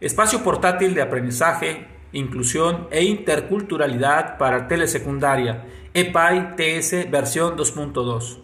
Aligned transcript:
Espacio 0.00 0.44
portátil 0.44 0.94
de 0.94 1.02
aprendizaje, 1.02 1.88
inclusión 2.12 2.86
e 2.92 3.02
interculturalidad 3.02 4.38
para 4.38 4.68
telesecundaria, 4.68 5.64
EPAI 5.92 6.54
TS 6.54 7.10
versión 7.10 7.56
2.2. 7.56 8.38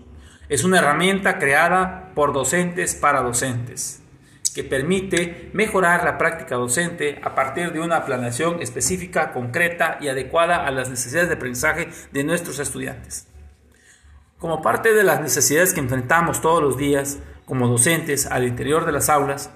Es 0.48 0.64
una 0.64 0.78
herramienta 0.78 1.38
creada 1.38 2.10
por 2.16 2.32
docentes 2.32 2.96
para 2.96 3.22
docentes 3.22 4.02
que 4.52 4.64
permite 4.64 5.50
mejorar 5.52 6.04
la 6.04 6.16
práctica 6.16 6.54
docente 6.54 7.20
a 7.22 7.34
partir 7.34 7.72
de 7.72 7.80
una 7.80 8.04
planeación 8.04 8.60
específica, 8.60 9.32
concreta 9.32 9.98
y 10.00 10.08
adecuada 10.08 10.64
a 10.64 10.70
las 10.70 10.90
necesidades 10.90 11.28
de 11.28 11.34
aprendizaje 11.34 11.88
de 12.12 12.24
nuestros 12.24 12.60
estudiantes. 12.60 13.26
Como 14.38 14.62
parte 14.62 14.92
de 14.92 15.02
las 15.02 15.20
necesidades 15.20 15.72
que 15.72 15.80
enfrentamos 15.80 16.40
todos 16.40 16.62
los 16.62 16.76
días 16.76 17.18
como 17.46 17.66
docentes 17.68 18.26
al 18.26 18.44
interior 18.44 18.86
de 18.86 18.92
las 18.92 19.08
aulas, 19.08 19.50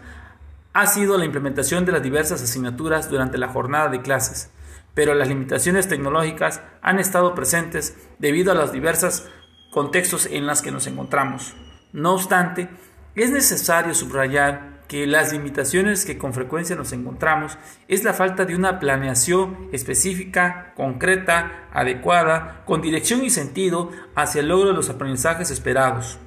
ha 0.78 0.86
sido 0.86 1.18
la 1.18 1.24
implementación 1.24 1.84
de 1.84 1.90
las 1.90 2.04
diversas 2.04 2.40
asignaturas 2.40 3.10
durante 3.10 3.36
la 3.36 3.48
jornada 3.48 3.88
de 3.88 4.00
clases, 4.00 4.52
pero 4.94 5.12
las 5.12 5.26
limitaciones 5.26 5.88
tecnológicas 5.88 6.60
han 6.82 7.00
estado 7.00 7.34
presentes 7.34 7.96
debido 8.20 8.52
a 8.52 8.54
los 8.54 8.70
diversos 8.70 9.26
contextos 9.72 10.26
en 10.26 10.46
los 10.46 10.62
que 10.62 10.70
nos 10.70 10.86
encontramos. 10.86 11.56
No 11.92 12.14
obstante, 12.14 12.68
es 13.16 13.32
necesario 13.32 13.92
subrayar 13.92 14.84
que 14.86 15.08
las 15.08 15.32
limitaciones 15.32 16.06
que 16.06 16.16
con 16.16 16.32
frecuencia 16.32 16.76
nos 16.76 16.92
encontramos 16.92 17.58
es 17.88 18.04
la 18.04 18.14
falta 18.14 18.44
de 18.44 18.54
una 18.54 18.78
planeación 18.78 19.68
específica, 19.72 20.74
concreta, 20.76 21.68
adecuada, 21.72 22.62
con 22.66 22.82
dirección 22.82 23.24
y 23.24 23.30
sentido 23.30 23.90
hacia 24.14 24.42
el 24.42 24.48
logro 24.48 24.68
de 24.68 24.74
los 24.74 24.90
aprendizajes 24.90 25.50
esperados. 25.50 26.20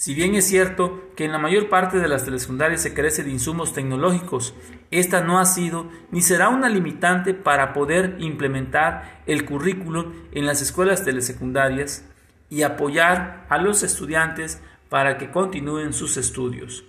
Si 0.00 0.14
bien 0.14 0.34
es 0.34 0.46
cierto 0.46 1.10
que 1.14 1.26
en 1.26 1.32
la 1.32 1.36
mayor 1.36 1.68
parte 1.68 1.98
de 1.98 2.08
las 2.08 2.24
telesecundarias 2.24 2.80
se 2.80 2.94
carece 2.94 3.22
de 3.22 3.32
insumos 3.32 3.74
tecnológicos, 3.74 4.54
esta 4.90 5.20
no 5.20 5.38
ha 5.38 5.44
sido 5.44 5.90
ni 6.10 6.22
será 6.22 6.48
una 6.48 6.70
limitante 6.70 7.34
para 7.34 7.74
poder 7.74 8.16
implementar 8.18 9.20
el 9.26 9.44
currículum 9.44 10.14
en 10.32 10.46
las 10.46 10.62
escuelas 10.62 11.04
telesecundarias 11.04 12.06
y 12.48 12.62
apoyar 12.62 13.44
a 13.50 13.58
los 13.58 13.82
estudiantes 13.82 14.62
para 14.88 15.18
que 15.18 15.30
continúen 15.30 15.92
sus 15.92 16.16
estudios. 16.16 16.82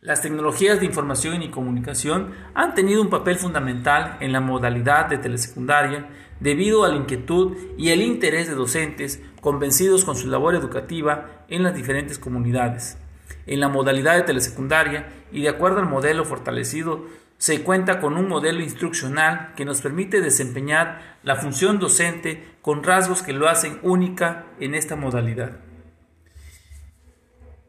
Las 0.00 0.22
tecnologías 0.22 0.78
de 0.78 0.86
información 0.86 1.42
y 1.42 1.50
comunicación 1.50 2.30
han 2.54 2.76
tenido 2.76 3.02
un 3.02 3.10
papel 3.10 3.34
fundamental 3.34 4.16
en 4.20 4.30
la 4.30 4.40
modalidad 4.40 5.06
de 5.06 5.18
telesecundaria 5.18 6.06
debido 6.38 6.84
a 6.84 6.88
la 6.88 6.94
inquietud 6.94 7.56
y 7.76 7.88
el 7.88 8.00
interés 8.00 8.46
de 8.46 8.54
docentes 8.54 9.20
convencidos 9.46 10.04
con 10.04 10.16
su 10.16 10.26
labor 10.26 10.56
educativa 10.56 11.44
en 11.46 11.62
las 11.62 11.72
diferentes 11.72 12.18
comunidades. 12.18 12.98
En 13.46 13.60
la 13.60 13.68
modalidad 13.68 14.16
de 14.16 14.24
telesecundaria 14.24 15.06
y 15.30 15.42
de 15.42 15.48
acuerdo 15.48 15.78
al 15.78 15.88
modelo 15.88 16.24
fortalecido, 16.24 17.06
se 17.38 17.62
cuenta 17.62 18.00
con 18.00 18.16
un 18.16 18.26
modelo 18.26 18.60
instruccional 18.60 19.52
que 19.54 19.64
nos 19.64 19.82
permite 19.82 20.20
desempeñar 20.20 21.18
la 21.22 21.36
función 21.36 21.78
docente 21.78 22.56
con 22.60 22.82
rasgos 22.82 23.22
que 23.22 23.32
lo 23.32 23.48
hacen 23.48 23.78
única 23.84 24.46
en 24.58 24.74
esta 24.74 24.96
modalidad. 24.96 25.60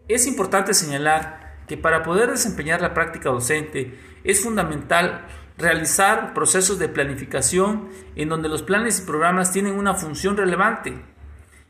Es 0.08 0.26
importante 0.26 0.74
señalar 0.74 1.58
que 1.68 1.78
para 1.78 2.02
poder 2.02 2.32
desempeñar 2.32 2.82
la 2.82 2.96
práctica 2.96 3.30
docente 3.30 4.00
es 4.24 4.42
fundamental 4.42 5.28
realizar 5.60 6.34
procesos 6.34 6.80
de 6.80 6.90
planificación 6.90 7.90
en 8.16 8.30
donde 8.30 8.50
los 8.50 8.64
planes 8.64 9.00
y 9.00 9.06
programas 9.06 9.52
tienen 9.52 9.78
una 9.78 9.94
función 9.94 10.38
relevante 10.38 11.16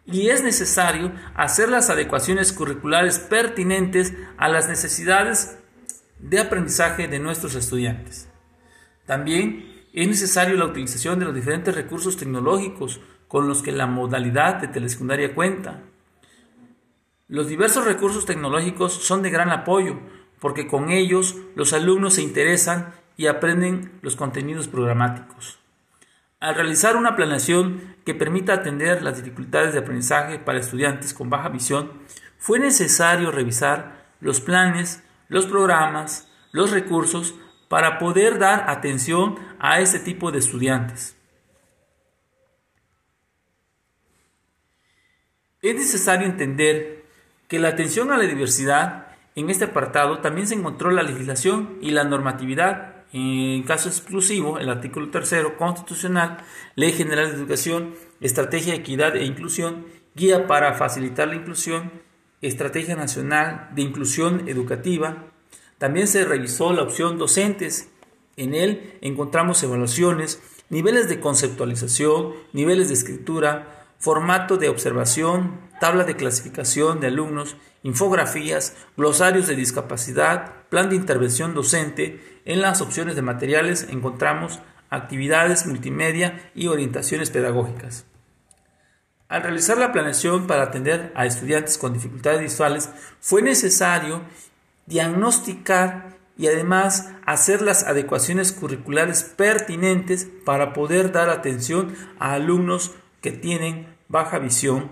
y 0.07 0.29
es 0.29 0.41
necesario 0.41 1.11
hacer 1.35 1.69
las 1.69 1.89
adecuaciones 1.89 2.53
curriculares 2.53 3.19
pertinentes 3.19 4.13
a 4.37 4.47
las 4.47 4.69
necesidades 4.69 5.59
de 6.19 6.39
aprendizaje 6.39 7.07
de 7.07 7.19
nuestros 7.19 7.55
estudiantes. 7.55 8.29
También 9.05 9.85
es 9.93 10.07
necesario 10.07 10.55
la 10.55 10.65
utilización 10.65 11.19
de 11.19 11.25
los 11.25 11.35
diferentes 11.35 11.75
recursos 11.75 12.17
tecnológicos 12.17 13.01
con 13.27 13.47
los 13.47 13.61
que 13.61 13.71
la 13.71 13.85
modalidad 13.85 14.55
de 14.55 14.69
telesecundaria 14.69 15.35
cuenta. 15.35 15.83
Los 17.27 17.47
diversos 17.47 17.83
recursos 17.83 18.25
tecnológicos 18.25 18.93
son 18.93 19.21
de 19.21 19.29
gran 19.29 19.49
apoyo 19.51 19.99
porque 20.39 20.67
con 20.67 20.91
ellos 20.91 21.35
los 21.55 21.73
alumnos 21.73 22.13
se 22.13 22.21
interesan 22.21 22.93
y 23.17 23.27
aprenden 23.27 23.99
los 24.01 24.15
contenidos 24.15 24.67
programáticos. 24.67 25.59
Al 26.39 26.53
realizar 26.53 26.95
una 26.95 27.15
planeación 27.15 27.95
que 28.05 28.13
permita 28.13 28.53
atender 28.53 29.01
las 29.01 29.17
dificultades 29.17 29.73
de 29.73 29.79
aprendizaje 29.79 30.37
para 30.37 30.59
estudiantes 30.59 31.15
con 31.15 31.31
baja 31.31 31.49
visión, 31.49 31.91
fue 32.37 32.59
necesario 32.59 33.31
revisar 33.31 34.05
los 34.19 34.39
planes, 34.39 35.03
los 35.29 35.47
programas, 35.47 36.29
los 36.51 36.69
recursos 36.69 37.33
para 37.69 37.97
poder 37.97 38.37
dar 38.37 38.69
atención 38.69 39.39
a 39.59 39.79
este 39.79 39.99
tipo 39.99 40.31
de 40.31 40.37
estudiantes. 40.37 41.15
Es 45.63 45.73
necesario 45.73 46.27
entender 46.27 47.03
que 47.47 47.57
la 47.57 47.69
atención 47.69 48.11
a 48.11 48.17
la 48.17 48.23
diversidad 48.25 49.07
en 49.33 49.49
este 49.49 49.65
apartado 49.65 50.19
también 50.19 50.47
se 50.47 50.53
encontró 50.53 50.91
la 50.91 51.01
legislación 51.01 51.79
y 51.81 51.91
la 51.91 52.03
normatividad 52.03 52.96
en 53.13 53.63
caso 53.63 53.89
exclusivo, 53.89 54.59
el 54.59 54.69
artículo 54.69 55.09
tercero 55.09 55.57
constitucional, 55.57 56.37
Ley 56.75 56.91
General 56.91 57.29
de 57.29 57.37
Educación, 57.37 57.93
Estrategia 58.19 58.73
de 58.73 58.79
Equidad 58.79 59.15
e 59.15 59.25
Inclusión, 59.25 59.85
Guía 60.15 60.47
para 60.47 60.73
facilitar 60.73 61.27
la 61.27 61.35
inclusión, 61.35 61.91
Estrategia 62.41 62.95
Nacional 62.95 63.69
de 63.75 63.83
Inclusión 63.83 64.47
Educativa. 64.47 65.25
También 65.77 66.07
se 66.07 66.25
revisó 66.25 66.73
la 66.73 66.81
opción 66.81 67.19
docentes. 67.19 67.89
En 68.35 68.55
él 68.55 68.97
encontramos 69.01 69.61
evaluaciones, 69.61 70.41
niveles 70.69 71.07
de 71.07 71.19
conceptualización, 71.19 72.33
niveles 72.51 72.87
de 72.87 72.95
escritura, 72.95 73.87
formato 73.99 74.57
de 74.57 74.69
observación, 74.69 75.59
tabla 75.79 76.03
de 76.03 76.15
clasificación 76.15 76.99
de 76.99 77.07
alumnos, 77.07 77.55
infografías, 77.83 78.75
glosarios 78.95 79.47
de 79.47 79.55
discapacidad, 79.55 80.67
plan 80.69 80.89
de 80.89 80.95
intervención 80.95 81.53
docente. 81.53 82.36
En 82.47 82.61
las 82.61 82.79
opciones 82.79 83.17
de 83.17 83.21
materiales 83.21 83.87
encontramos 83.89 84.61
actividades 84.89 85.67
multimedia 85.67 86.49
y 86.55 86.67
orientaciones 86.67 87.29
pedagógicas. 87.29 88.05
Al 89.27 89.43
realizar 89.43 89.77
la 89.77 89.91
planeación 89.91 90.47
para 90.47 90.63
atender 90.63 91.11
a 91.13 91.25
estudiantes 91.25 91.77
con 91.77 91.91
dificultades 91.91 92.39
visuales, 92.39 92.89
fue 93.19 93.41
necesario 93.41 94.21
diagnosticar 94.85 96.15
y 96.37 96.47
además 96.47 97.11
hacer 97.25 97.61
las 97.61 97.83
adecuaciones 97.83 98.53
curriculares 98.53 99.23
pertinentes 99.23 100.25
para 100.45 100.71
poder 100.71 101.11
dar 101.11 101.29
atención 101.29 101.93
a 102.17 102.31
alumnos 102.31 102.95
que 103.19 103.31
tienen 103.33 103.93
baja 104.07 104.39
visión 104.39 104.89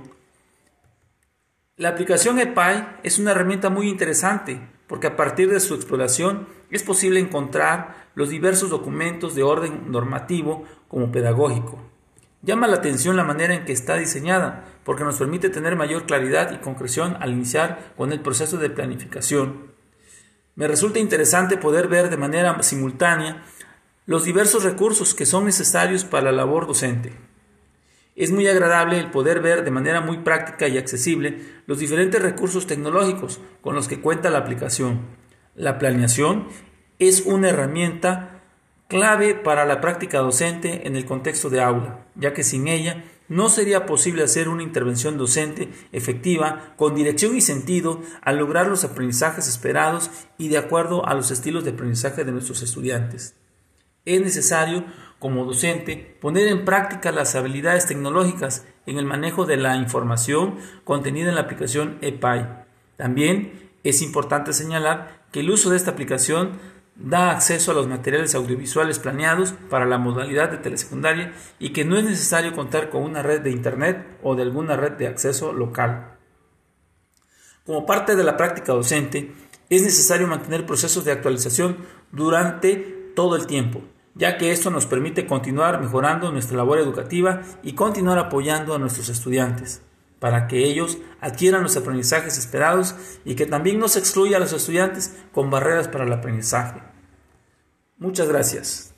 la 1.78 1.90
aplicación 1.90 2.40
EPI 2.40 2.86
es 3.04 3.20
una 3.20 3.32
herramienta 3.32 3.70
muy 3.70 3.90
interesante 3.90 4.62
porque 4.88 5.08
a 5.08 5.16
partir 5.16 5.50
de 5.50 5.60
su 5.60 5.76
exploración 5.76 6.48
es 6.72 6.84
posible 6.84 7.20
encontrar 7.20 8.10
los 8.16 8.30
diversos 8.30 8.70
documentos 8.70 9.36
de 9.36 9.44
orden 9.44 9.92
normativo 9.92 10.64
como 10.88 11.12
pedagógico. 11.12 11.80
Llama 12.42 12.68
la 12.68 12.78
atención 12.78 13.18
la 13.18 13.24
manera 13.24 13.56
en 13.56 13.66
que 13.66 13.74
está 13.74 13.96
diseñada 13.96 14.66
porque 14.84 15.04
nos 15.04 15.18
permite 15.18 15.50
tener 15.50 15.76
mayor 15.76 16.06
claridad 16.06 16.52
y 16.52 16.60
concreción 16.60 17.18
al 17.20 17.32
iniciar 17.32 17.94
con 17.98 18.12
el 18.12 18.20
proceso 18.20 18.58
de 18.58 18.70
planificación. 18.70 19.72
Me 20.54 20.68
resulta 20.68 21.00
interesante 21.00 21.58
poder 21.58 21.88
ver 21.88 22.10
de 22.10 22.18
manera 22.18 22.62
simultánea 22.62 23.44
los 24.06 24.24
diversos 24.24 24.64
recursos 24.64 25.16
que 25.16 25.26
son 25.26 25.46
necesarios 25.46 26.06
para 26.06 26.32
la 26.32 26.38
labor 26.38 26.68
docente. 26.68 27.14
Es 28.16 28.32
muy 28.32 28.48
agradable 28.48 28.98
el 28.98 29.12
poder 29.12 29.42
ver 29.42 29.66
de 29.66 29.72
manera 29.72 30.00
muy 30.00 30.20
práctica 30.20 30.70
y 30.70 30.78
accesible 30.78 31.40
los 31.68 31.80
diferentes 31.80 32.22
recursos 32.22 32.66
tecnológicos 32.66 33.42
con 33.62 33.76
los 33.76 33.90
que 33.90 34.00
cuenta 34.00 34.30
la 34.30 34.38
aplicación. 34.38 35.02
La 35.54 35.78
planeación 35.80 36.48
es 36.98 37.24
una 37.26 37.50
herramienta 37.50 38.42
clave 38.88 39.36
para 39.36 39.66
la 39.66 39.82
práctica 39.82 40.20
docente 40.20 40.88
en 40.88 40.96
el 40.96 41.06
contexto 41.06 41.50
de 41.50 41.62
aula, 41.62 42.06
ya 42.16 42.34
que 42.34 42.44
sin 42.44 42.70
ella 42.70 43.04
no 43.28 43.50
sería 43.50 43.86
posible 43.86 44.24
hacer 44.24 44.48
una 44.48 44.64
intervención 44.64 45.18
docente 45.18 45.70
efectiva 45.92 46.74
con 46.78 46.96
dirección 46.96 47.36
y 47.36 47.42
sentido 47.42 48.02
al 48.22 48.38
lograr 48.38 48.68
los 48.68 48.84
aprendizajes 48.84 49.48
esperados 49.48 50.10
y 50.38 50.48
de 50.48 50.58
acuerdo 50.58 51.06
a 51.08 51.16
los 51.16 51.32
estilos 51.32 51.66
de 51.66 51.72
aprendizaje 51.72 52.24
de 52.24 52.32
nuestros 52.32 52.62
estudiantes. 52.62 53.36
Es 54.06 54.22
necesario 54.22 54.86
como 55.20 55.46
docente, 55.46 56.18
poner 56.22 56.48
en 56.48 56.66
práctica 56.66 57.12
las 57.12 57.36
habilidades 57.36 57.88
tecnológicas 57.88 58.66
en 58.86 58.98
el 58.98 59.06
manejo 59.06 59.46
de 59.46 59.58
la 59.58 59.76
información 59.76 60.58
contenida 60.84 61.30
en 61.30 61.36
la 61.36 61.42
aplicación 61.42 61.98
EPI. 62.02 62.46
También 62.98 63.72
es 63.84 64.02
importante 64.02 64.54
señalar 64.54 65.26
que 65.32 65.40
el 65.40 65.50
uso 65.50 65.70
de 65.70 65.78
esta 65.78 65.92
aplicación 65.92 66.60
da 66.96 67.32
acceso 67.32 67.72
a 67.72 67.74
los 67.74 67.88
materiales 67.88 68.36
audiovisuales 68.36 69.00
planeados 69.00 69.54
para 69.70 69.86
la 69.86 69.98
modalidad 69.98 70.50
de 70.50 70.58
telesecundaria 70.58 71.34
y 71.60 71.70
que 71.70 71.84
no 71.84 71.98
es 71.98 72.06
necesario 72.06 72.54
contar 72.54 72.90
con 72.90 73.04
una 73.04 73.22
red 73.22 73.42
de 73.42 73.52
Internet 73.52 74.06
o 74.24 74.36
de 74.36 74.44
alguna 74.44 74.78
red 74.78 74.94
de 74.94 75.08
acceso 75.08 75.52
local. 75.52 76.18
Como 77.66 77.86
parte 77.86 78.16
de 78.16 78.24
la 78.24 78.38
práctica 78.38 78.74
docente, 78.74 79.34
Es 79.68 79.82
necesario 79.82 80.28
mantener 80.28 80.66
procesos 80.66 81.06
de 81.06 81.12
actualización 81.12 81.78
durante 82.12 82.76
todo 83.16 83.36
el 83.36 83.48
tiempo, 83.48 83.82
ya 84.16 84.38
que 84.38 84.52
esto 84.52 84.72
nos 84.72 84.88
permite 84.88 85.28
continuar 85.28 85.80
mejorando 85.80 86.32
nuestra 86.32 86.58
labor 86.58 86.80
educativa 86.80 87.42
y 87.62 87.74
continuar 87.74 88.18
apoyando 88.18 88.74
a 88.74 88.80
nuestros 88.80 89.10
estudiantes 89.10 89.82
para 90.20 90.48
que 90.48 90.66
ellos 90.66 90.98
adquieran 91.22 91.62
los 91.62 91.78
aprendizajes 91.78 92.38
esperados 92.38 92.96
y 93.26 93.36
que 93.36 93.46
también 93.46 93.78
no 93.80 93.88
se 93.88 94.00
excluya 94.00 94.38
a 94.38 94.40
los 94.40 94.54
estudiantes 94.54 95.16
con 95.32 95.52
barreras 95.52 95.88
para 95.88 96.06
el 96.06 96.14
aprendizaje. 96.14 96.82
Muchas 97.98 98.28
gracias. 98.28 98.95